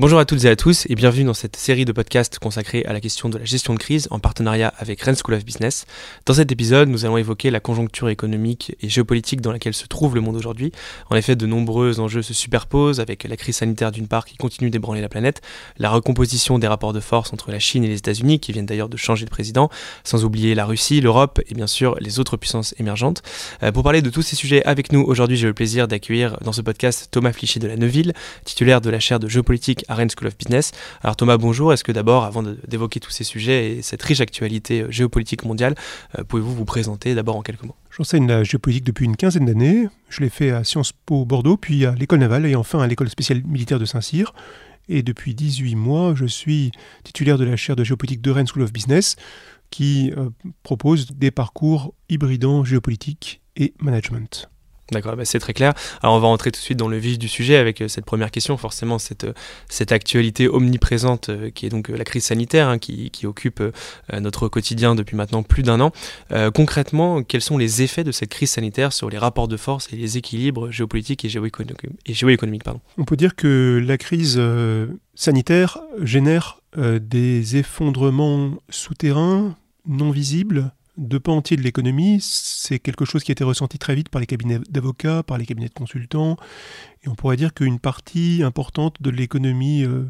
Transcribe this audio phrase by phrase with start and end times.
[0.00, 2.94] Bonjour à toutes et à tous et bienvenue dans cette série de podcasts consacrée à
[2.94, 5.84] la question de la gestion de crise en partenariat avec Rennes School of Business.
[6.24, 10.14] Dans cet épisode, nous allons évoquer la conjoncture économique et géopolitique dans laquelle se trouve
[10.14, 10.72] le monde aujourd'hui.
[11.10, 14.70] En effet, de nombreux enjeux se superposent avec la crise sanitaire d'une part qui continue
[14.70, 15.42] d'ébranler la planète,
[15.76, 18.88] la recomposition des rapports de force entre la Chine et les États-Unis qui viennent d'ailleurs
[18.88, 19.68] de changer de président,
[20.02, 23.20] sans oublier la Russie, l'Europe et bien sûr les autres puissances émergentes.
[23.62, 26.52] Euh, pour parler de tous ces sujets avec nous aujourd'hui, j'ai le plaisir d'accueillir dans
[26.52, 28.14] ce podcast Thomas Flichy de la Neuville,
[28.46, 30.72] titulaire de la chaire de géopolitique Rennes School of Business.
[31.02, 31.72] Alors Thomas, bonjour.
[31.72, 35.74] Est-ce que d'abord, avant d'évoquer tous ces sujets et cette riche actualité euh, géopolitique mondiale,
[36.18, 37.76] euh, pouvez-vous vous présenter d'abord en quelques mots?
[37.90, 39.88] J'enseigne la géopolitique depuis une quinzaine d'années.
[40.08, 43.08] Je l'ai fait à Sciences Po Bordeaux, puis à l'école navale et enfin à l'école
[43.08, 44.32] spéciale militaire de Saint-Cyr.
[44.88, 46.72] Et depuis 18 mois, je suis
[47.04, 49.16] titulaire de la chaire de géopolitique de Rennes School of Business
[49.70, 50.30] qui euh,
[50.62, 54.50] propose des parcours hybridant géopolitique et management.
[54.90, 55.72] D'accord, bah, c'est très clair.
[56.02, 58.04] Alors on va rentrer tout de suite dans le vif du sujet avec euh, cette
[58.04, 62.78] première question, forcément cette, euh, actualité omniprésente euh, qui est donc la crise sanitaire hein,
[62.78, 63.62] qui, occupe
[64.12, 65.92] notre quotidien depuis maintenant plus d'un an.
[66.54, 69.96] concrètement, quels sont les effets de cette crise sanitaire sur les rapports de force et
[69.96, 72.62] les équilibres géopolitiques et, géoéconomiques,
[72.96, 74.40] On peut dire que la crise
[75.14, 79.54] sanitaire génère des effondrements souterrains
[79.86, 83.94] non visibles de pans entiers de l'économie, c'est quelque chose qui a été ressenti très
[83.94, 86.36] vite par les cabinets d'avocats, par les cabinets de consultants,
[87.02, 90.04] et on pourrait dire qu'une partie importante de l'économie euh,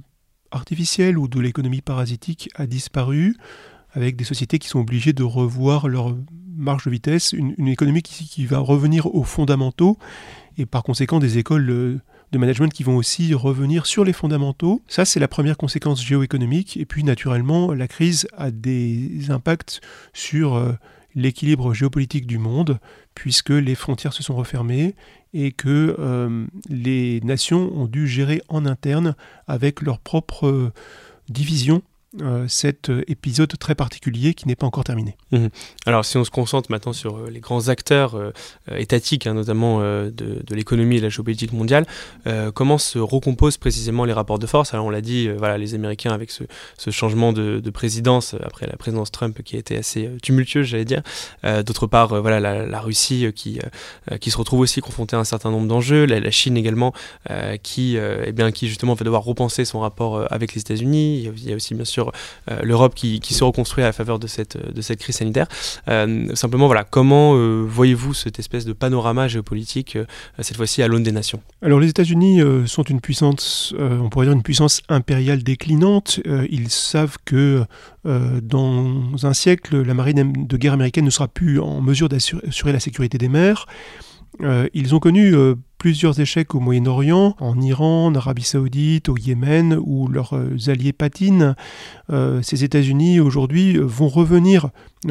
[0.50, 3.36] artificielle ou de l'économie parasitique a disparu,
[3.92, 6.16] avec des sociétés qui sont obligées de revoir leur
[6.56, 9.96] marge de vitesse, une, économie qui, va revenir aux fondamentaux,
[10.58, 12.00] et par conséquent des écoles euh,
[12.32, 14.82] de management qui vont aussi revenir sur les fondamentaux.
[14.86, 16.76] Ça, c'est la première conséquence géoéconomique.
[16.76, 19.80] Et puis, naturellement, la crise a des impacts
[20.12, 20.72] sur euh,
[21.14, 22.78] l'équilibre géopolitique du monde,
[23.14, 24.94] puisque les frontières se sont refermées
[25.34, 29.14] et que euh, les nations ont dû gérer en interne
[29.46, 30.72] avec leurs propres euh,
[31.28, 31.82] divisions
[32.20, 35.16] euh, cet euh, épisode très particulier qui n'est pas encore terminé.
[35.30, 35.48] Mhm.
[35.86, 38.16] Alors si on se concentre maintenant sur euh, les grands acteurs
[38.74, 41.86] étatiques, hein, notamment de, l'économie et de la géopolitique mondiale,
[42.54, 44.74] comment se recomposent précisément les rapports de force?
[44.74, 48.76] Alors on l'a dit, voilà, les Américains avec ce, changement de, de, présidence après la
[48.76, 51.02] présidence Trump qui a été assez tumultueuse, j'allais dire.
[51.44, 53.60] D'autre part, voilà, la, Russie qui,
[54.20, 56.92] qui se retrouve aussi confrontée à un certain nombre d'enjeux, la, la, Chine également
[57.62, 61.30] qui, eh bien, qui justement va devoir repenser son rapport avec les États-Unis.
[61.36, 64.26] Il y a aussi bien sûr euh, l'Europe qui, se reconstruit à la faveur de
[64.26, 65.46] cette, de cette crise sanitaire.
[65.88, 69.96] Euh, simplement, voilà, comment euh, voyez-vous cette espèce de panorama géopolitique,
[70.40, 71.40] cette fois-ci à l'aune des nations?
[71.62, 76.20] Alors les États-Unis sont une puissance, on pourrait dire une puissance impériale déclinante.
[76.50, 77.64] ils savent que
[78.04, 82.80] dans un siècle, la marine de guerre américaine ne sera plus en mesure d'assurer la
[82.80, 83.66] sécurité des mers.
[84.42, 89.16] Euh, ils ont connu euh, plusieurs échecs au Moyen-Orient, en Iran, en Arabie Saoudite, au
[89.16, 91.54] Yémen, où leurs euh, alliés patinent.
[92.42, 94.68] ces États-Unis aujourd'hui vont revenir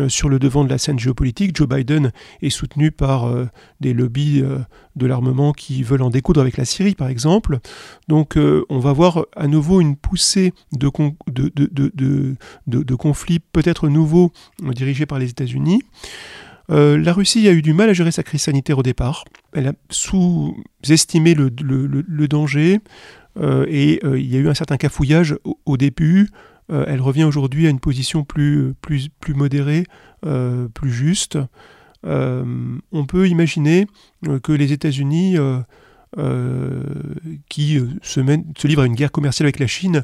[0.09, 1.57] sur le devant de la scène géopolitique.
[1.57, 2.11] Joe Biden
[2.43, 3.33] est soutenu par
[3.79, 4.43] des lobbies
[4.95, 7.59] de l'armement qui veulent en découdre avec la Syrie, par exemple.
[8.07, 10.91] Donc on va voir à nouveau une poussée de,
[11.27, 12.35] de,
[12.67, 14.31] de conflits peut-être nouveaux
[14.61, 15.81] dirigés par les États-Unis.
[16.69, 19.25] Euh, la Russie a eu du mal à gérer sa crise sanitaire au départ.
[19.53, 22.79] Elle a sous-estimé le, danger
[23.37, 25.35] euh, et euh, il y a eu un certain cafouillage
[25.65, 26.29] au, début.
[26.69, 28.75] elle revient aujourd'hui à une position plus,
[29.29, 29.85] modérée,
[30.73, 31.39] plus juste.
[32.03, 33.87] on peut imaginer
[34.43, 35.37] que les États-Unis,
[37.49, 40.03] qui se livrent à une guerre commerciale avec la Chine,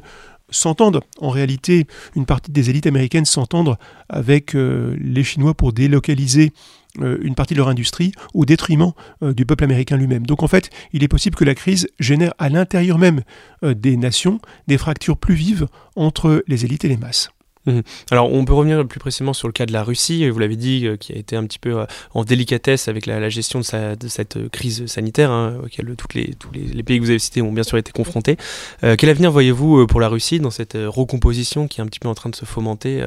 [0.50, 1.00] s'entendent.
[1.20, 3.76] En réalité, une partie des élites américaines s'entendent
[4.08, 6.52] avec euh, les Chinois pour délocaliser
[7.00, 8.92] euh, une partie de leur industrie au détriment
[9.22, 10.26] euh, du peuple américain lui-même.
[10.26, 13.22] Donc en fait, il est possible que la crise génère à l'intérieur même
[13.62, 17.30] des nations des fractures plus vives entre les élites et les masses.
[17.66, 17.82] Mhm.
[18.10, 20.86] Alors, on peut revenir plus précisément sur le cas de la Russie, vous l'avez dit,
[20.86, 24.36] euh, qui a été un petit peu euh, en délicatesse avec la, gestion de, cette
[24.36, 27.52] euh, crise sanitaire, hein, auquel toutes les, tous les, pays que vous avez cités ont
[27.52, 28.36] bien sûr été confrontés.
[28.80, 32.14] quel avenir voyez-vous pour la Russie dans cette recomposition qui est un petit peu en
[32.14, 33.04] train de se fomenter,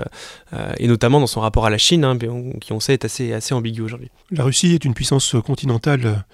[0.78, 2.18] et notamment dans son rapport à la Chine, hein,
[2.60, 4.10] qui on sait est assez, assez ambigu aujourd'hui?
[4.32, 6.26] La Russie est une puissance continentale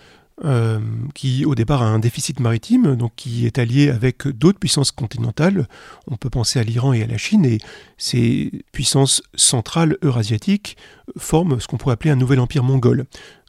[0.44, 0.80] euh,
[1.14, 5.68] qui au départ a un déficit maritime, donc qui est allié avec d'autres puissances continentales.
[6.08, 7.60] On peut penser à l'Iran et à la Chine, et
[7.98, 10.76] ces puissances centrales eurasiatiques
[11.18, 13.06] forment ce qu'on pourrait appeler un nouvel empire mongol.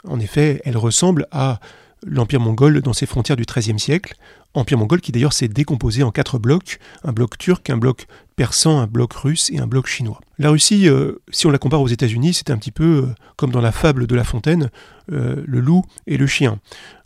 [0.06, 1.58] En effet, elles ressemblent à
[2.06, 4.14] l'empire mongol dans ses frontières du XIIIe siècle,
[4.56, 8.06] empire mongol qui d'ailleurs s'est décomposé en quatre blocs, un bloc turc, un bloc
[8.36, 10.20] persan, un bloc russe et un bloc chinois.
[10.38, 13.50] La Russie, euh, si on la compare aux États-Unis, c'est un petit peu euh, comme
[13.50, 14.70] dans la fable de La Fontaine,
[15.10, 16.60] euh, le loup et le chien.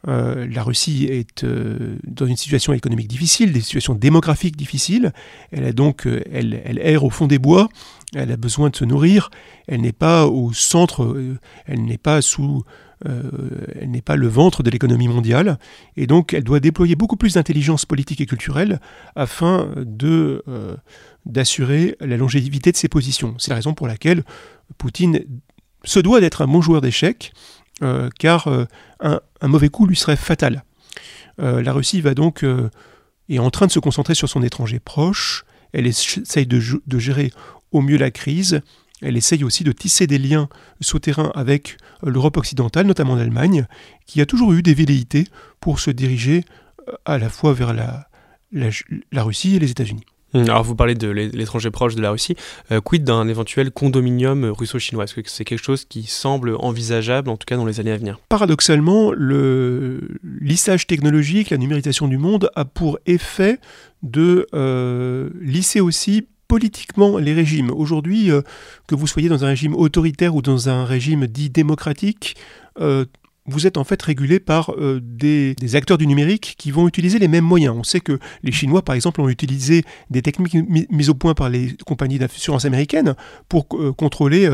[0.06, 5.12] la Russie est dans une situation économique difficile, des situations démographiques difficiles.
[5.52, 7.68] Elle a donc, elle, erre au fond des bois.
[8.14, 9.30] Elle a besoin de se nourrir.
[9.68, 11.14] Elle n'est pas au centre.
[11.66, 12.64] elle n'est pas sous
[13.04, 15.58] elle n'est pas le ventre de l'économie mondiale,
[15.96, 18.80] et donc elle doit déployer beaucoup plus d'intelligence politique et culturelle
[19.16, 20.44] afin de,
[21.24, 23.34] d'assurer la longévité de ses positions.
[23.38, 24.22] C'est la raison pour laquelle
[24.78, 25.24] Poutine
[25.84, 27.32] se doit d'être un bon joueur d'échecs,
[27.82, 28.66] euh, car euh,
[29.00, 30.64] un, mauvais coup lui serait fatal.
[31.40, 32.44] Euh, la Russie va donc
[33.28, 35.44] est en train de se concentrer sur son étranger proche.
[35.72, 37.32] Elle essaye de, de, gérer
[37.70, 38.60] au mieux la crise.
[39.02, 40.48] Elle essaye aussi de tisser des liens
[40.80, 43.66] souterrains avec l'Europe occidentale, notamment l'Allemagne,
[44.06, 45.26] qui a toujours eu des velléités
[45.60, 46.44] pour se diriger
[47.04, 48.06] à la fois vers la,
[48.52, 50.04] la Russie et les États-Unis.
[50.32, 52.36] Hum, alors vous parlez de l'étranger proche de la Russie.
[52.70, 55.04] Euh, quid d'un éventuel condominium russo-chinois?
[55.04, 57.96] Est-ce que c'est quelque chose qui semble envisageable, en tout cas dans les années à
[57.96, 58.18] venir?
[58.28, 63.58] Paradoxalement, le lissage technologique, la numérisation du monde a pour effet
[64.02, 67.70] de euh, lisser aussi politiquement les régimes.
[67.70, 68.42] Aujourd'hui, euh,
[68.86, 72.36] que vous soyez dans un régime autoritaire ou dans un régime dit démocratique,
[73.50, 77.28] vous êtes en fait régulé par euh, des, acteurs du numérique qui vont utiliser les
[77.28, 77.74] mêmes moyens.
[77.76, 80.54] On sait que les Chinois, par exemple, ont utilisé des techniques
[80.90, 83.14] mises au point par les compagnies d'assurance américaines
[83.48, 84.48] pour euh, contrôler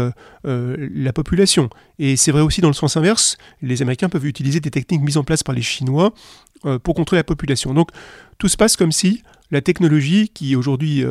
[0.44, 1.70] euh, la population.
[1.98, 5.16] Et c'est vrai aussi dans le sens inverse, les Américains peuvent utiliser des techniques mises
[5.16, 6.12] en place par les Chinois
[6.82, 7.74] pour contrôler la population.
[7.74, 7.90] Donc
[8.38, 11.04] tout se passe comme si la technologie qui aujourd'hui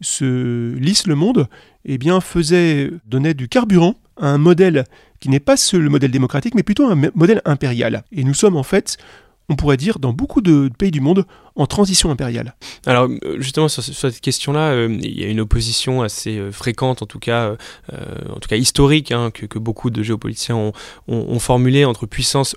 [0.00, 1.48] se lisse le monde,
[1.84, 4.84] eh bien faisait donnait du carburant un modèle
[5.20, 8.04] qui n'est pas le modèle démocratique, mais plutôt un modèle impérial.
[8.12, 8.98] Et nous sommes en fait
[9.50, 11.24] on pourrait dire, dans beaucoup de pays du monde,
[11.56, 12.54] en transition impériale.
[12.84, 17.00] Alors, euh, justement, sur, cette question-là, euh, il y a une opposition assez euh, fréquente,
[17.02, 17.56] en tout cas,
[17.90, 20.72] en tout cas historique, hein, que, beaucoup de géopoliticiens ont,
[21.08, 22.54] ont, formulé entre puissance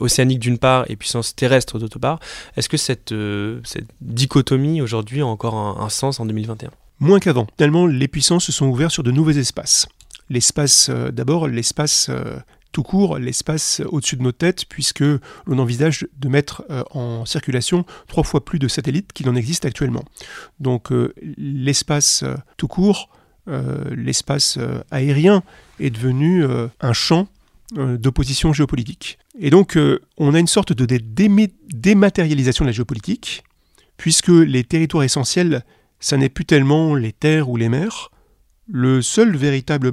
[0.00, 2.18] océanique d'une part et puissance terrestre d'autre part.
[2.56, 3.14] Est-ce que cette,
[3.64, 8.44] cette dichotomie, aujourd'hui, a encore un, un sens en 2021 Moins qu'avant, tellement les puissances
[8.44, 9.86] se sont ouvertes sur de nouveaux espaces
[10.30, 12.38] l'espace, euh, d'abord l'espace euh,
[12.72, 17.84] tout court, l'espace au-dessus de nos têtes, puisque l'on envisage de mettre euh, en circulation
[18.06, 20.04] trois fois plus de satellites qu'il en existe actuellement.
[20.60, 20.90] Donc
[21.36, 22.24] l'espace
[22.56, 23.08] tout court,
[23.90, 24.56] l'espace
[24.92, 25.42] aérien
[25.80, 26.44] est devenu
[26.80, 27.26] un champ
[27.72, 29.18] d'opposition géopolitique.
[29.40, 29.76] Et donc
[30.16, 30.86] on a une sorte de
[31.74, 33.42] dématérialisation de la géopolitique,
[33.96, 35.64] puisque les territoires essentiels,
[35.98, 38.12] ça n'est plus tellement les terres ou les mers,
[38.70, 39.92] le seul véritable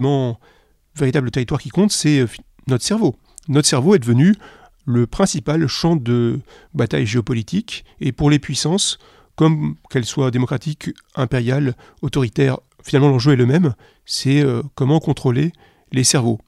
[1.32, 2.28] territoire qui compte, c'est euh,
[2.68, 3.16] notre cerveau.
[3.48, 4.36] Notre cerveau est devenu
[4.86, 6.40] le principal champ de
[6.74, 9.00] bataille géopolitique, et pour les puissances,
[9.36, 13.74] comme qu'elles soient démocratiques, impériales, autoritaires, finalement l'enjeu est le même,
[14.06, 15.52] c'est euh, comment contrôler
[15.92, 16.40] les cerveaux.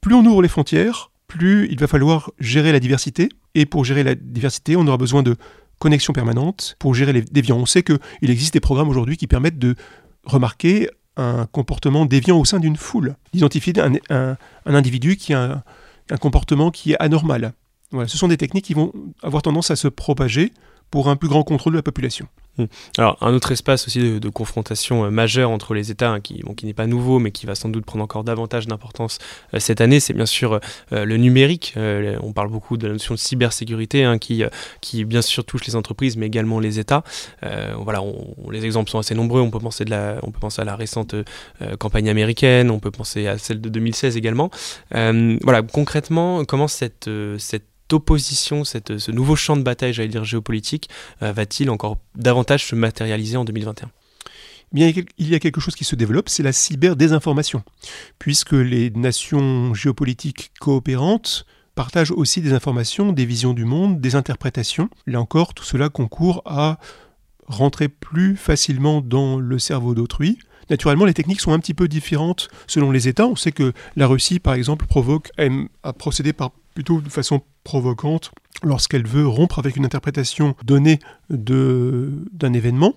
[0.00, 4.04] Plus on ouvre les frontières, plus il va falloir gérer la diversité, et pour gérer
[4.04, 5.36] la diversité, on aura besoin de
[5.78, 7.58] connexions permanentes pour gérer les déviants.
[7.58, 9.74] On sait qu'il existe des programmes aujourd'hui qui permettent de
[10.24, 13.72] remarquer un comportement déviant au sein d'une foule, d'identifier
[14.10, 14.36] un,
[14.66, 15.62] individu qui a
[16.10, 17.52] un, comportement qui est anormal.
[17.92, 18.92] Ce sont des techniques qui vont
[19.22, 20.52] avoir tendance à se propager
[20.90, 22.28] pour un plus grand contrôle de la population.
[22.58, 22.64] Hmm.
[22.96, 26.66] Alors, un autre espace aussi de, confrontation euh, majeure entre les États, hein, qui, qui
[26.66, 29.18] n'est pas nouveau, mais qui va sans doute prendre encore davantage d'importance
[29.54, 30.60] euh, cette année, c'est bien sûr
[30.92, 31.74] euh, le numérique.
[31.76, 34.42] on parle beaucoup de la notion de cybersécurité, hein, qui,
[34.80, 37.02] qui bien sûr touche les entreprises, mais également les États.
[37.78, 38.02] voilà,
[38.50, 39.40] les exemples sont assez nombreux.
[39.40, 41.14] On peut penser, de la, on peut penser à la récente
[41.78, 44.50] campagne américaine, on peut penser à celle de 2016 également.
[44.90, 47.08] voilà, concrètement, comment cette
[47.92, 50.88] opposition, ce nouveau champ de bataille, j'allais dire géopolitique,
[51.22, 53.90] euh, va-t-il encore davantage se matérialiser en 2021
[54.72, 57.62] Bien, il y a quelque chose qui se développe, c'est la cyberdésinformation,
[58.18, 64.88] puisque les nations géopolitiques coopérantes partagent aussi des informations, des visions du monde, des interprétations.
[65.06, 66.78] Là encore, tout cela concourt à
[67.46, 70.38] rentrer plus facilement dans le cerveau d'autrui.
[70.70, 73.26] Naturellement, les techniques sont un petit peu différentes selon les États.
[73.26, 76.32] On sait que la Russie, par exemple, provoque, aime à procéder
[76.74, 78.32] plutôt de façon provocante
[78.62, 80.98] lorsqu'elle veut rompre avec une interprétation donnée
[81.30, 82.94] d'un événement.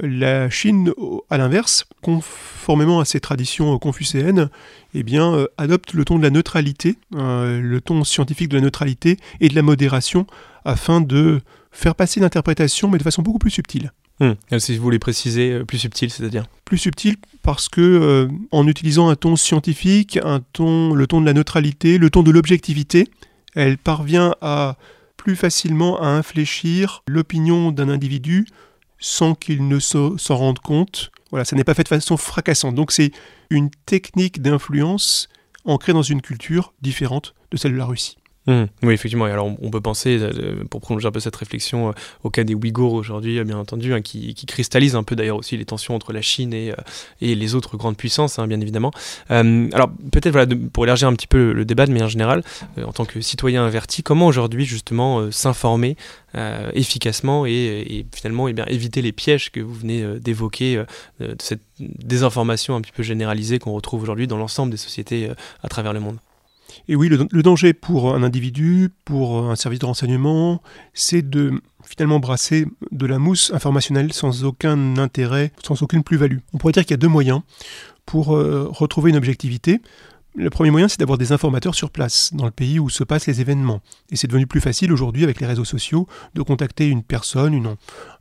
[0.00, 0.92] La Chine,
[1.30, 4.48] à l'inverse, conformément à ses traditions confucéennes,
[4.94, 9.18] eh euh, adopte le ton de la neutralité, euh, le ton scientifique de la neutralité
[9.40, 10.26] et de la modération,
[10.64, 11.40] afin de
[11.70, 13.92] faire passer l'interprétation, mais de façon beaucoup plus subtile.
[14.22, 14.58] Hmm.
[14.58, 19.16] Si vous voulez préciser, euh, plus subtil, c'est-à-dire Plus subtil parce que, en utilisant un
[19.16, 23.08] ton scientifique, un ton, le ton de la neutralité, le ton de l'objectivité,
[23.54, 24.76] elle parvient à
[25.16, 28.46] plus facilement à infléchir l'opinion d'un individu
[28.98, 31.10] sans qu'il ne s'en rende compte.
[31.30, 32.74] Voilà, ça n'est pas fait de façon fracassante.
[32.74, 33.10] Donc c'est
[33.50, 35.28] une technique d'influence
[35.64, 38.16] ancrée dans une culture différente de celle de la Russie.
[38.46, 38.64] Mmh.
[38.82, 39.28] oui, effectivement.
[39.28, 41.92] Et alors, on, peut penser, euh, pour prolonger un peu cette réflexion, euh,
[42.24, 45.36] au cas des Ouïghours aujourd'hui, euh, bien entendu, hein, qui, qui cristallise un peu d'ailleurs
[45.36, 46.74] aussi les tensions entre la Chine et,
[47.20, 48.90] les autres grandes puissances, hein, bien évidemment.
[49.28, 52.42] alors, peut-être pour élargir un petit peu le, débat de manière générale,
[52.84, 55.96] en tant que citoyen averti, comment aujourd'hui justement s'informer
[56.74, 60.82] efficacement et, finalement eh éviter les pièges que vous venez d'évoquer
[61.20, 65.30] de cette désinformation un petit peu généralisée qu'on retrouve aujourd'hui dans l'ensemble des sociétés
[65.62, 66.16] à travers le monde?
[66.88, 70.62] Et oui, le, danger pour un individu, pour un service de renseignement,
[70.94, 76.38] c'est de finalement brasser de la mousse informationnelle sans aucun intérêt, sans aucune plus-value.
[76.52, 77.40] On pourrait dire qu'il y a deux moyens
[78.06, 79.80] pour euh, retrouver une objectivité.
[80.34, 83.26] Le premier moyen, c'est d'avoir des informateurs sur place, dans le pays où se passent
[83.26, 83.82] les événements.
[84.10, 87.76] Et c'est devenu plus facile aujourd'hui avec les réseaux sociaux de contacter une personne,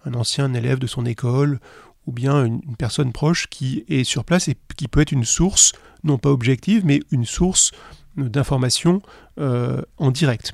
[0.05, 1.59] un ancien élève de son école,
[2.07, 5.71] ou bien une, personne proche qui est sur place et qui peut être une source,
[6.03, 7.71] non pas objective, mais une source
[8.17, 9.01] d'informations
[9.39, 10.51] euh, en direct.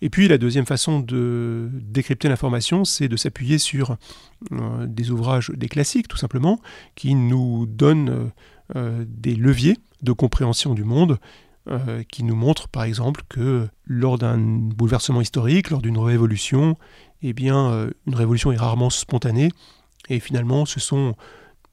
[0.00, 3.96] Et puis la deuxième façon de décrypter l'information, c'est de s'appuyer sur
[4.52, 6.60] euh, des ouvrages, des classiques tout simplement,
[6.94, 8.30] qui nous donnent
[8.76, 11.18] euh, des leviers de compréhension du monde,
[12.10, 16.76] qui nous montrent par exemple que lors d'un bouleversement historique, lors d'une révolution,
[17.22, 19.48] eh bien une révolution est rarement spontanée,
[20.08, 21.14] et finalement ce sont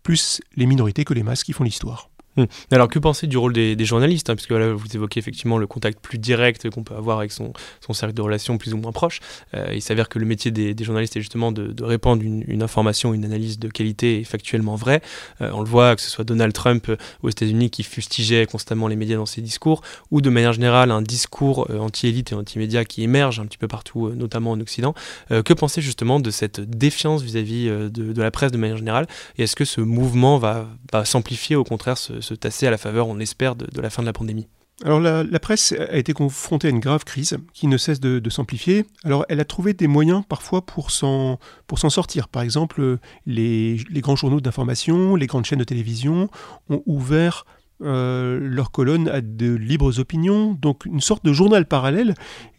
[0.03, 2.09] plus les minorités que les masses qui font l'histoire.
[2.39, 2.46] Hmm.
[2.72, 6.00] Alors que penser du rôle des, journalistes hein, Puisque là, vous évoquez effectivement le contact
[6.00, 7.51] plus direct qu'on peut avoir avec son,
[7.91, 9.19] cercle de relations plus ou moins proche.
[9.53, 13.25] Euh, il s'avère que le métier des, journalistes est justement de, répandre une, information, une
[13.25, 15.01] analyse de qualité et factuellement vraie.
[15.41, 18.88] Euh, on le voit, que ce soit Donald Trump euh, aux États-Unis qui fustigeait constamment
[18.88, 19.81] les médias dans ses discours,
[20.12, 24.10] ou de manière générale un discours anti-élite et anti-média qui émerge un petit peu partout,
[24.15, 24.93] notamment en Occident.
[25.29, 29.08] que penser justement de cette défiance vis-à-vis de, la presse de manière générale?
[29.38, 30.67] Et est-ce que ce mouvement va,
[31.03, 34.07] s'amplifier, au contraire, ce, se tasser à la faveur, on espère, de, la fin de
[34.07, 34.48] la pandémie
[34.86, 38.86] alors la, presse a été confrontée à une grave crise qui ne cesse de, s'amplifier.
[39.03, 42.29] Alors elle a trouvé des moyens parfois pour s'en, pour s'en sortir.
[42.29, 46.29] Par exemple, les, grands journaux d'information, les grandes chaînes de télévision
[46.69, 47.45] ont ouvert
[47.83, 52.13] euh, leurs colonnes à de libres opinions, donc une sorte de journal parallèle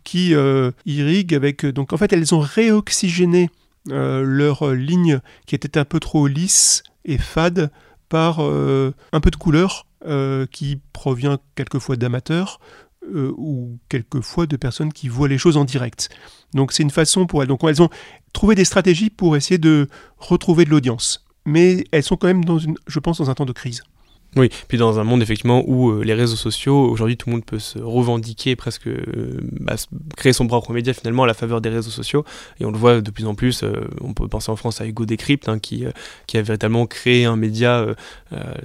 [0.04, 1.64] qui euh, irrigue avec...
[1.64, 3.48] Donc en fait elles ont réoxygéné
[3.88, 7.70] euh, leur ligne qui était un peu trop lisse et fade
[8.10, 12.60] par euh, un peu de couleur euh, qui provient quelquefois d'amateurs
[13.14, 16.10] euh, ou quelquefois de personnes qui voient les choses en direct.
[16.52, 17.48] Donc c'est une façon pour elles.
[17.48, 17.88] Donc elles ont
[18.34, 19.88] trouvé des stratégies pour essayer de
[20.18, 21.24] retrouver de l'audience.
[21.46, 23.82] Mais elles sont quand même, dans une, je pense, dans un temps de crise.
[24.36, 27.44] Oui, puis dans un monde effectivement où euh, les réseaux sociaux, aujourd'hui tout le monde
[27.44, 29.74] peut se revendiquer, presque euh, bah,
[30.16, 32.24] créer son propre média finalement à la faveur des réseaux sociaux,
[32.60, 34.86] et on le voit de plus en plus, euh, on peut penser en France à
[34.86, 35.84] Hugo Décrypte, hein, qui,
[36.28, 37.84] qui a véritablement créé un média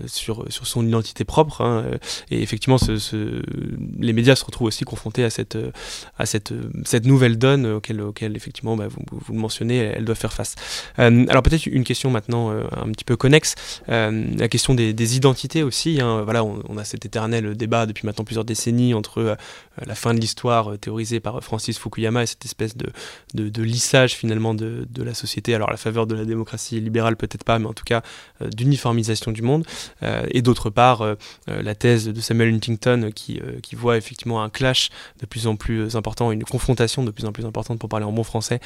[0.05, 1.85] sur, sur son identité propre, hein,
[2.29, 2.77] et effectivement
[3.99, 5.57] les médias se retrouvent aussi confrontés à cette,
[6.17, 6.53] à cette,
[6.83, 10.55] cette nouvelle donne auquel, auquel effectivement bah, vous, vous, le mentionnez, elle doit faire face.
[10.97, 13.55] alors peut-être une question maintenant un petit peu connexe,
[13.87, 16.01] la question des identités aussi.
[16.01, 16.21] Hein.
[16.23, 19.35] Voilà, on, a cet éternel débat depuis maintenant plusieurs décennies entre euh,
[19.85, 22.91] la fin de l'histoire euh, théorisée par Francis Fukuyama et cette espèce de,
[23.33, 25.55] de, lissage finalement de, de, la société.
[25.55, 28.01] Alors la faveur de la démocratie libérale peut-être pas, mais en tout cas
[28.41, 29.65] euh, d'uniformisation du monde.
[30.29, 31.03] et d'autre part,
[31.47, 35.95] la thèse de Samuel Huntington qui, qui voit effectivement un clash de plus en plus
[35.95, 38.59] important, une confrontation de plus en plus importante pour parler en bon français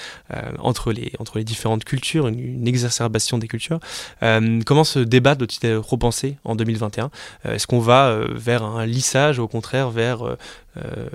[0.60, 3.79] entre, les, entre les différentes cultures, une, une exacerbation des cultures.
[4.65, 8.86] comment ce débat doit-il être repensé en 2020 euh, est-ce qu'on va euh, vers un
[8.86, 10.36] lissage, au contraire, vers euh,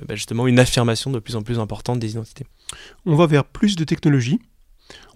[0.06, 2.47] bah, justement une affirmation de plus en plus importante des identités?
[3.06, 4.40] On va vers plus de technologie,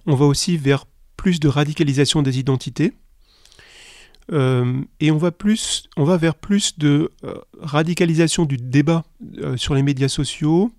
[0.07, 0.85] on va aussi vers
[1.17, 2.93] plus de radicalisation des identités,
[4.31, 7.11] et on va vers plus de
[7.61, 9.05] radicalisation du débat
[9.57, 10.71] sur les médias sociaux,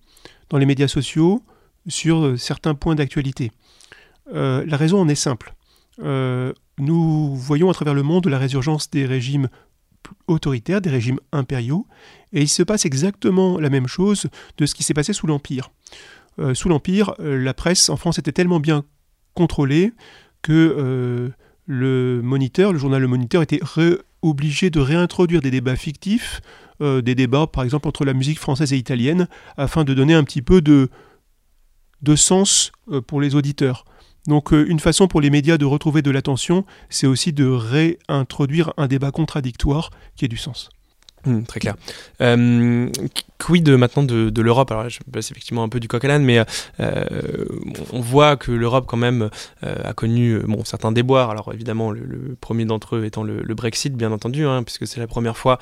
[0.52, 1.44] dans les médias sociaux,
[1.88, 3.52] sur certains points d'actualité.
[4.32, 5.56] la raison en est simple
[6.80, 9.50] nous voyons à travers le monde la résurgence des régimes
[10.28, 11.86] autoritaires, des régimes impériaux,
[12.34, 15.72] et il se passe exactement la même chose de ce qui s'est passé sous l'Empire.
[16.40, 18.84] Euh, sous l'Empire, euh, la presse en France était tellement bien
[19.34, 19.92] contrôlée
[20.42, 21.30] que euh,
[21.66, 23.60] le Moniteur, le journal Le Moniteur, était
[24.22, 26.42] obligé de réintroduire des débats fictifs,
[26.82, 30.42] des débats par exemple entre la musique française et italienne, afin de donner un petit
[30.42, 30.90] peu de,
[32.02, 32.72] de sens
[33.06, 33.84] pour les auditeurs.
[34.28, 38.74] Donc euh, une façon pour les médias de retrouver de l'attention, c'est aussi de réintroduire
[38.78, 40.70] un débat contradictoire qui ait du sens.
[41.26, 41.76] Mmh, très clair.
[42.22, 42.90] Euh,
[43.40, 44.70] quid maintenant de, l'Europe?
[44.72, 46.44] Alors je passe effectivement un peu du coq à l'âne, mais
[46.80, 47.46] euh,
[47.92, 49.30] on voit que l'Europe quand même
[49.64, 51.32] euh, a connu euh, bon, certains déboires.
[51.32, 55.08] Alors évidemment le, premier d'entre eux étant le, Brexit, bien entendu, hein, puisque c'est la
[55.08, 55.60] première fois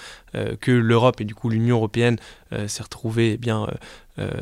[0.61, 2.17] que l'Europe et du coup l'Union européenne
[2.67, 3.67] s'est retrouvée eh bien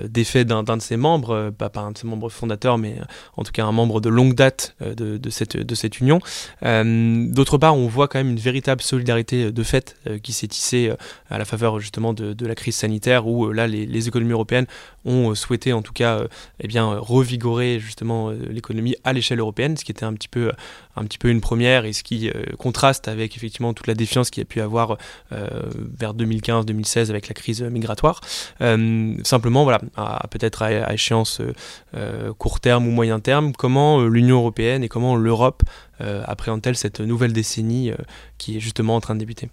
[0.04, 2.98] défait d'un de ses membres, pas, pas un de ses membres fondateurs, mais
[3.38, 6.20] en tout cas un membre de longue date de cette union.
[6.62, 10.92] D'autre part, on voit quand même une véritable solidarité de fait qui s'est tissée
[11.30, 14.68] à la faveur justement de, la crise sanitaire, où là les, économies européennes
[15.04, 16.22] ont souhaité en tout cas
[16.60, 20.52] eh bien, revigorer justement l'économie à l'échelle européenne, ce qui était un petit peu
[20.96, 24.30] un petit peu une première et ce qui euh, contraste avec effectivement toute la défiance
[24.30, 24.98] qu'il y a pu avoir
[25.32, 28.22] euh, vers 2015-2016 avec la crise migratoire.
[28.62, 29.80] Euh, simplement, voilà,
[30.30, 31.42] peut-être à, échéance
[31.96, 35.64] euh, court terme ou moyen terme, comment euh, l'Union européenne et comment l'Europe
[36.02, 37.92] euh, appréhende-t-elle cette nouvelle décennie
[38.38, 39.50] qui est justement en train de débuter?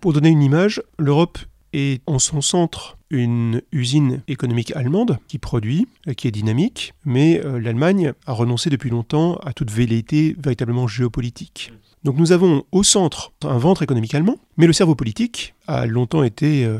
[0.00, 1.38] Pour donner une image, l'Europe
[1.72, 7.60] est en son centre une usine économique allemande qui produit, qui est dynamique, mais euh,
[7.60, 11.72] l'Allemagne a renoncé depuis longtemps à toute velléité véritablement géopolitique.
[12.04, 16.22] Donc nous avons au centre un ventre économique allemand, mais le cerveau politique a longtemps
[16.22, 16.78] été euh,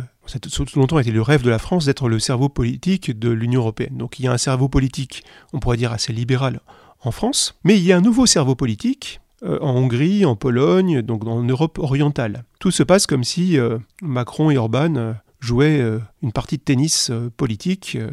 [1.01, 3.97] été le rêve de la France d'être le cerveau politique de l'Union européenne.
[3.97, 6.61] Donc il y a un cerveau politique, on pourrait dire assez libéral
[7.03, 11.03] en France, mais il y a un nouveau cerveau politique euh, en Hongrie, en Pologne,
[11.03, 12.45] donc en Europe orientale.
[12.59, 16.63] Tout se passe comme si euh, Macron et Orban euh, jouaient euh, une partie de
[16.63, 18.11] tennis euh, politique euh,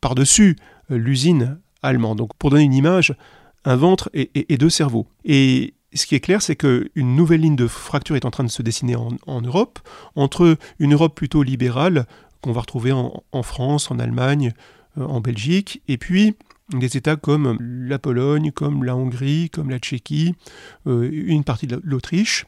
[0.00, 0.56] par-dessus
[0.90, 2.18] l'usine allemande.
[2.18, 3.14] Donc pour donner une image,
[3.64, 5.06] un ventre et, deux cerveaux.
[5.24, 8.50] Et ce qui est clair, c'est qu'une nouvelle ligne de fracture est en train de
[8.50, 9.80] se dessiner en, Europe,
[10.14, 12.06] entre une Europe plutôt libérale,
[12.40, 14.52] qu'on va retrouver en, France, en Allemagne,
[14.96, 16.36] en Belgique, et puis
[16.72, 20.34] des États comme la Pologne, comme la Hongrie, comme la Tchéquie,
[20.86, 22.46] euh, une partie de l'Autriche,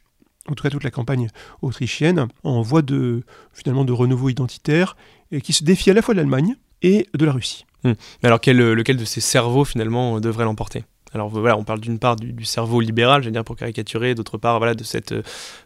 [0.49, 1.29] en tout cas toute la campagne
[1.63, 3.23] autrichienne, en voie de,
[3.53, 4.97] finalement, de renouveau identitaire,
[5.43, 7.67] qui se défie à la fois de l'Allemagne et de la Russie.
[7.85, 7.95] Hum.
[8.23, 10.85] Alors quel, lequel de ces cerveaux finalement devrait l'emporter?
[11.15, 14.59] Alors voilà, on parle d'une part du, cerveau libéral, j'allais dire pour caricaturer, d'autre part
[14.59, 15.15] voilà de cette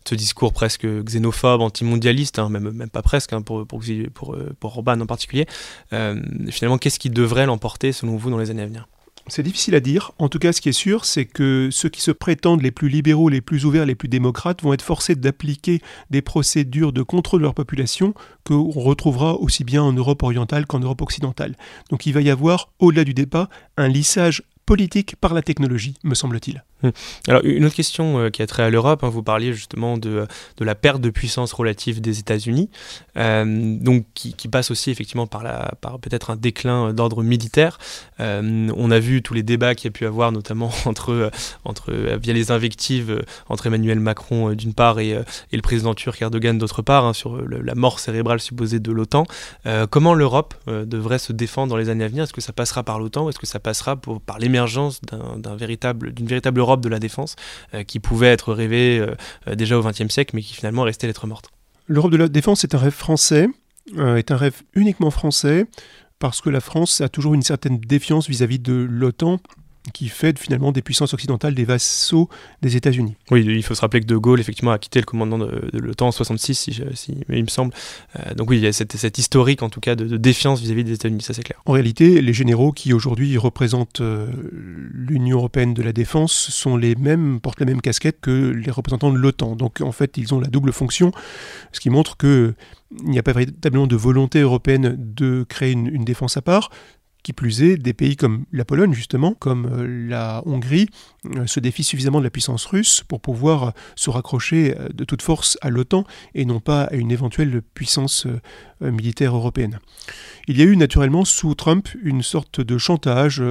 [0.05, 3.83] ce discours presque xénophobe, antimondialiste, hein, même même pas presque hein, pour, pour
[4.15, 5.47] pour pour Orban en particulier.
[5.93, 6.21] Euh,
[6.51, 8.87] finalement, qu'est-ce qui devrait l'emporter selon vous dans les années à venir?
[9.29, 10.11] C'est difficile à dire.
[10.19, 12.89] En tout cas, ce qui est sûr, c'est que ceux qui se prétendent les plus
[12.89, 15.81] libéraux, les plus ouverts, les plus démocrates vont être forcés d'appliquer
[16.11, 20.67] des procédures de contrôle de leur population que on retrouvera aussi bien en Europe orientale
[20.67, 21.57] qu'en Europe occidentale.
[21.91, 26.15] Donc il va y avoir, au-delà du débat, un lissage politique par la technologie, me
[26.15, 26.65] semble-t-il.
[26.83, 26.93] Hum.
[27.29, 30.27] Alors une autre question euh, qui a trait à l'Europe, hein, vous parliez justement de,
[30.57, 32.71] de, la perte de puissance relative des États-Unis,
[33.17, 35.43] euh, donc qui, passe aussi effectivement par,
[35.81, 37.79] par peut-être un déclin d'ordre militaire.
[38.21, 41.31] Euh, on a vu tous les débats qu'il y a pu avoir, notamment entre,
[41.65, 46.59] entre via les invectives entre Emmanuel Macron d'une part et, et, le président turc Erdogan
[46.59, 49.25] d'autre part, hein, sur la mort cérébrale supposée de l'OTAN.
[49.67, 52.25] Euh, comment l'Europe devrait se défendre dans les années à venir?
[52.25, 56.27] Est-ce que ça passera par l'OTAN est-ce que ça passera par l'émergence d'un véritable, d'une
[56.27, 56.72] véritable Europe?
[56.81, 57.37] De la défense
[57.75, 61.27] euh, qui pouvait être rêvée euh, déjà au XXe siècle, mais qui finalement restait lettre
[61.27, 61.51] morte.
[61.87, 63.49] L'Europe de la défense est un rêve français,
[63.99, 65.67] euh, est un rêve uniquement français,
[66.19, 69.41] parce que la France a toujours une certaine défiance vis-à-vis -vis de l'OTAN
[69.93, 72.29] qui fait finalement des puissances occidentales des vassaux
[72.63, 73.17] des États-Unis.
[73.31, 75.79] Oui, il faut se rappeler que De Gaulle effectivement a quitté le commandement de, de
[75.79, 77.75] l'OTAN en 66, si, si, il me semble.
[78.19, 80.61] Euh, donc oui, il y a cette, cette historique en tout cas de, de défiance
[80.61, 81.61] vis-à-vis -vis des États-Unis, ça c'est clair.
[81.67, 84.29] En réalité, les généraux qui aujourd'hui représentent euh,
[84.93, 89.13] l'Union européenne de la défense sont les mêmes, portent la même casquette que les représentants
[89.13, 89.57] de l'OTAN.
[89.57, 91.13] Donc en fait, ils ont la double fonction,
[91.73, 92.55] ce qui montre que
[93.05, 96.71] il n'y a pas véritablement de volonté européenne de créer une, une défense à part.
[97.23, 100.89] Qui plus est, des pays comme la Pologne, justement, comme euh, la Hongrie,
[101.37, 105.23] euh, se défient suffisamment de la puissance russe pour pouvoir euh, se raccrocher de toute
[105.23, 106.05] force à l'OTAN
[106.35, 108.27] et non pas à une éventuelle puissance
[108.81, 109.79] militaire européenne.
[110.49, 113.43] Il y a eu naturellement sous Trump une sorte de chantage.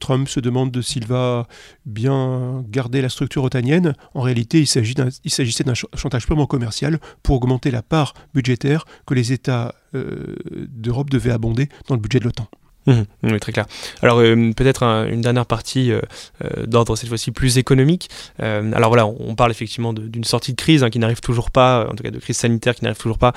[0.00, 1.46] Trump se demande de s'il va
[1.86, 3.94] bien garder la structure otanienne.
[4.14, 9.32] En réalité, il s'agissait d'un chantage purement commercial pour augmenter la part budgétaire que les
[9.32, 12.48] États d'Europe devaient abonder dans le budget de l'OTAN.
[12.86, 13.66] Mmh, oui, très clair.
[14.02, 16.00] Alors euh, peut-être un, une dernière partie euh,
[16.44, 18.10] euh, d'ordre cette fois-ci plus économique.
[18.42, 21.86] Euh, alors voilà, on, parle effectivement d'une sortie de crise hein, qui n'arrive toujours pas,
[21.90, 23.32] en tout cas de crise sanitaire qui n'arrive toujours pas,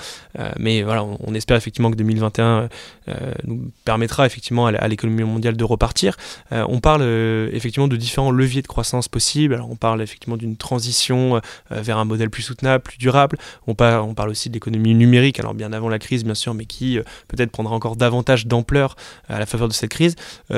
[0.57, 2.69] mais voilà, on, espère effectivement que 2021
[3.07, 3.13] euh,
[3.45, 6.17] nous permettra effectivement à l'économie mondiale de repartir.
[6.51, 7.03] on parle
[7.53, 9.61] effectivement de différents leviers de croissance possibles.
[9.69, 13.37] On parle effectivement d'une transition vers un modèle plus soutenable, plus durable.
[13.67, 16.53] On parle, on parle aussi de l'économie numérique, alors bien avant la crise bien sûr,
[16.53, 18.95] mais qui peut-être prendra encore davantage d'ampleur
[19.35, 20.15] à la faveur de cette crise.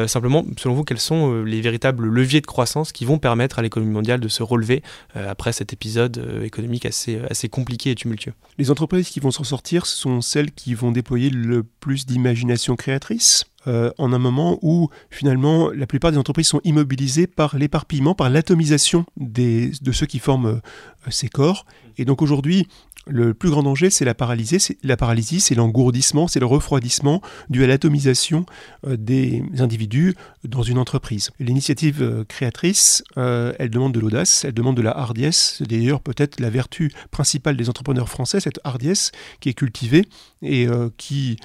[0.07, 3.91] simplement, selon vous, quels sont les véritables leviers de croissance qui vont permettre à l'économie
[3.91, 4.83] mondiale de se relever
[5.15, 8.33] après cet épisode économique assez, assez compliqué et tumultueux?
[8.57, 13.45] Les entreprises qui vont s'en sortir sont celles qui vont déployer le plus d'imagination créatrice
[13.67, 18.29] euh, en un moment où finalement la plupart des entreprises sont immobilisées par l'éparpillement, par
[18.29, 21.65] l'atomisation de ceux qui forment euh, ces corps.
[21.97, 22.67] Et donc aujourd'hui,
[23.09, 28.45] le plus grand danger, c'est la paralysie, c'est l'engourdissement, c'est le refroidissement dû à l'atomisation
[28.85, 31.31] euh, des individus dans une entreprise.
[31.39, 35.55] L'initiative créatrice, elle demande de l'audace, elle demande de la hardiesse.
[35.57, 40.05] C'est d'ailleurs peut-être la vertu principale des entrepreneurs français, cette hardiesse qui est cultivée
[40.41, 40.67] et
[40.97, 41.37] qui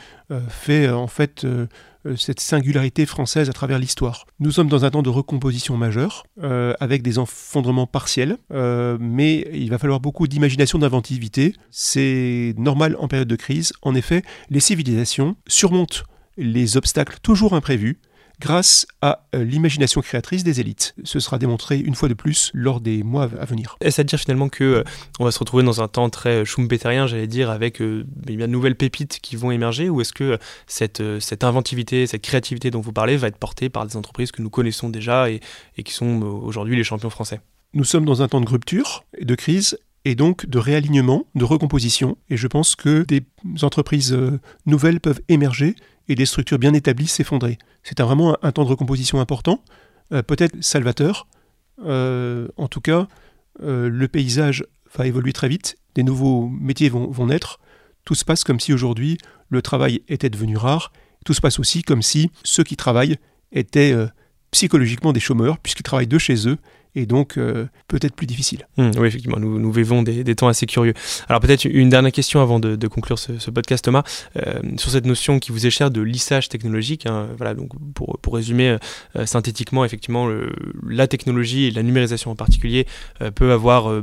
[0.48, 1.66] fait en fait euh,
[2.16, 4.26] cette singularité française à travers l'histoire.
[4.40, 9.48] Nous sommes dans un temps de recomposition majeure, euh, avec des effondrements partiels, euh, mais
[9.52, 11.54] il va falloir beaucoup d'imagination, d'inventivité.
[11.70, 13.72] C'est normal en période de crise.
[13.82, 16.02] En effet, les civilisations surmontent
[16.36, 17.98] les obstacles toujours imprévus
[18.42, 20.96] grâce à euh, l'imagination créatrice des élites.
[21.04, 23.76] Ce sera démontré une fois de plus lors des mois à venir.
[23.80, 24.84] Est-ce à dire finalement que euh,
[25.20, 28.04] on va se retrouver dans un temps très euh, schumpeterien, j'allais dire, avec de
[28.46, 32.92] nouvelles pépites qui vont émerger, ou est-ce que cette, cette inventivité, cette créativité dont vous
[32.92, 35.38] parlez va être portée par des entreprises que nous connaissons déjà et,
[35.76, 37.40] et qui sont aujourd'hui les champions français?
[37.74, 41.44] Nous sommes dans un temps de rupture et de crise et donc de réalignement, de
[41.44, 42.18] recomposition.
[42.28, 43.22] Et je pense que des
[43.62, 44.18] entreprises
[44.66, 45.76] nouvelles peuvent émerger
[46.08, 47.58] et des structures bien établies s'effondrer.
[47.82, 49.62] C'est vraiment un, temps de recomposition important,
[50.12, 51.26] euh, peut-être salvateur.
[51.84, 53.08] Euh, en tout cas,
[53.62, 57.60] euh, le paysage va évoluer très vite, des nouveaux métiers vont, vont naître.
[58.04, 60.92] Tout se passe comme si aujourd'hui le travail était devenu rare.
[61.24, 63.16] Tout se passe aussi comme si ceux qui travaillent
[63.52, 63.94] étaient
[64.50, 66.58] psychologiquement des chômeurs, puisqu'ils travaillent de chez eux
[66.94, 68.68] et donc euh, peut-être plus difficile.
[68.76, 70.94] Mmh, oui, effectivement, nous, nous vivons des, des, temps assez curieux.
[71.28, 74.02] Alors peut-être une dernière question avant de, conclure ce, podcast, Thomas,
[74.36, 77.06] euh, sur cette notion qui vous est chère de lissage technologique.
[77.06, 78.76] Hein, voilà, donc pour, pour résumer
[79.16, 80.28] euh, synthétiquement, effectivement,
[80.86, 82.86] la technologie et la numérisation en particulier
[83.34, 84.02] peut avoir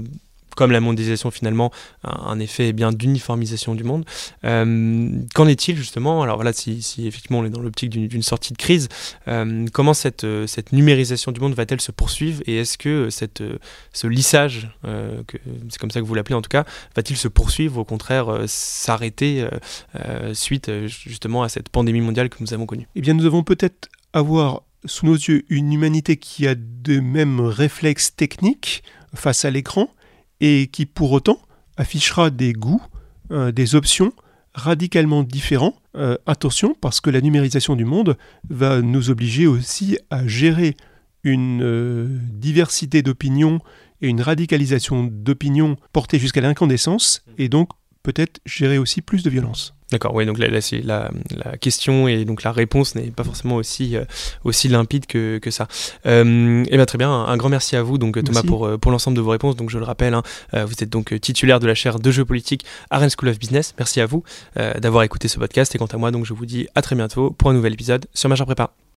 [0.60, 1.72] comme la mondialisation finalement,
[2.04, 4.04] un, effet bien d'uniformisation du monde.
[4.44, 6.22] Euh, qu'en est-il justement?
[6.22, 8.90] Alors voilà, si, effectivement on est dans l'optique d'une sortie de crise,
[9.30, 12.42] euh, comment cette, euh, cette numérisation du monde va-t-elle se poursuivre?
[12.46, 13.42] Et est-ce que cette,
[13.94, 17.86] ce lissage, c'est comme ça que vous l'appelez en tout cas, va-t-il se poursuivre, au
[17.86, 19.48] contraire s'arrêter
[20.34, 22.90] suite justement à cette pandémie mondiale que nous avons connue?
[22.96, 27.40] Eh bien nous devons peut-être avoir sous nos yeux une humanité qui a de mêmes
[27.40, 28.84] réflexes techniques
[29.16, 29.90] face à l'écran,
[30.42, 31.40] et qui pour autant
[31.78, 32.84] affichera des goûts,
[33.32, 34.14] euh, des options
[34.54, 35.76] radicalement différents.
[35.96, 38.18] Euh, attention, parce que la numérisation du monde
[38.50, 40.76] va nous obliger aussi à gérer
[41.24, 43.60] une euh, diversité d'opinions
[44.02, 47.70] et une radicalisation d'opinions portée jusqu'à l'incandescence, et donc
[48.04, 49.74] peut-être gérer aussi plus de violence.
[49.92, 53.96] D'accord, oui, donc la, la, la, question et donc la réponse n'est pas forcément aussi,
[53.96, 54.06] euh,
[54.44, 55.68] aussi limpide que, que ça.
[56.06, 58.78] Euh, et eh bien très bien, un, grand merci à vous donc Thomas pour, euh,
[58.78, 59.56] pour l'ensemble de vos réponses.
[59.56, 60.22] Donc je le rappelle, hein,
[60.54, 63.74] euh, vous êtes donc titulaire de la chaire de géopolitique à Rennes School of Business.
[63.80, 64.24] Merci à vous
[64.56, 67.32] d'avoir écouté ce podcast et quant à moi donc je vous dis à très bientôt
[67.32, 68.80] pour un nouvel épisode sur Major Prépa.